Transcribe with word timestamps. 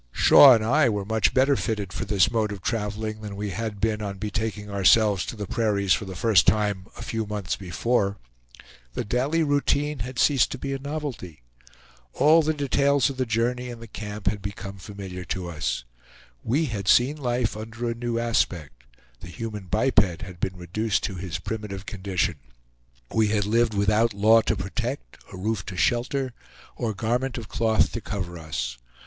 Shaw 0.11 0.55
and 0.55 0.65
I 0.65 0.89
were 0.89 1.05
much 1.05 1.31
better 1.31 1.55
fitted 1.55 1.93
for 1.93 2.05
this 2.05 2.31
mode 2.31 2.51
of 2.51 2.63
traveling 2.63 3.21
than 3.21 3.35
we 3.35 3.51
had 3.51 3.79
been 3.79 4.01
on 4.01 4.17
betaking 4.17 4.67
ourselves 4.67 5.23
to 5.27 5.35
the 5.35 5.45
prairies 5.45 5.93
for 5.93 6.05
the 6.05 6.15
first 6.15 6.47
time 6.47 6.87
a 6.97 7.03
few 7.03 7.27
months 7.27 7.55
before. 7.55 8.17
The 8.95 9.05
daily 9.05 9.43
routine 9.43 9.99
had 9.99 10.17
ceased 10.17 10.49
to 10.53 10.57
be 10.57 10.73
a 10.73 10.79
novelty. 10.79 11.43
All 12.13 12.41
the 12.41 12.55
details 12.55 13.11
of 13.11 13.17
the 13.17 13.27
journey 13.27 13.69
and 13.69 13.79
the 13.79 13.85
camp 13.85 14.25
had 14.25 14.41
become 14.41 14.77
familiar 14.79 15.23
to 15.25 15.47
us. 15.47 15.83
We 16.43 16.65
had 16.65 16.87
seen 16.87 17.17
life 17.17 17.55
under 17.55 17.87
a 17.87 17.93
new 17.93 18.17
aspect; 18.17 18.83
the 19.19 19.27
human 19.27 19.65
biped 19.65 20.23
had 20.23 20.39
been 20.39 20.57
reduced 20.57 21.03
to 21.03 21.13
his 21.13 21.37
primitive 21.37 21.85
condition. 21.85 22.37
We 23.13 23.27
had 23.27 23.45
lived 23.45 23.75
without 23.75 24.15
law 24.15 24.41
to 24.41 24.55
protect, 24.55 25.19
a 25.31 25.37
roof 25.37 25.63
to 25.67 25.77
shelter, 25.77 26.33
or 26.75 26.95
garment 26.95 27.37
of 27.37 27.47
cloth 27.49 27.91
to 27.91 28.01
cover 28.01 28.39
us. 28.39 28.79